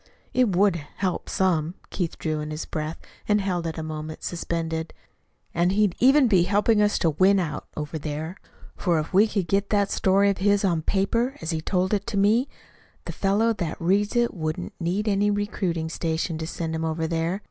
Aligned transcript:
"It 0.33 0.55
would 0.55 0.77
help 0.77 1.29
some." 1.29 1.75
Keith 1.91 2.17
drew 2.17 2.39
in 2.39 2.49
his 2.49 2.65
breath 2.65 2.97
and 3.27 3.39
held 3.39 3.67
it 3.67 3.77
a 3.77 3.83
moment 3.83 4.23
suspended. 4.23 4.95
"And 5.53 5.73
he'd 5.73 5.93
even 5.99 6.27
be 6.27 6.41
helping 6.41 6.81
us 6.81 6.97
to 6.97 7.11
win 7.11 7.39
out 7.39 7.67
over 7.77 7.99
there; 7.99 8.37
for 8.75 8.97
if 8.97 9.13
we 9.13 9.27
could 9.27 9.47
get 9.47 9.69
that 9.69 9.91
story 9.91 10.31
of 10.31 10.39
his 10.39 10.65
on 10.65 10.81
paper 10.81 11.37
as 11.39 11.51
he 11.51 11.61
told 11.61 11.93
it 11.93 12.07
to 12.07 12.17
me, 12.17 12.47
the 13.05 13.11
fellow 13.13 13.53
that 13.53 13.79
reads 13.79 14.15
it 14.15 14.33
wouldn't 14.33 14.73
need 14.79 15.07
any 15.07 15.29
recruiting 15.29 15.87
station 15.87 16.39
to 16.39 16.47
send 16.47 16.73
him 16.73 16.83
over 16.83 17.05
there. 17.05 17.39